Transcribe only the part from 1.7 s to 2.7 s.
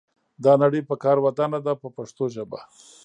په پښتو ژبه.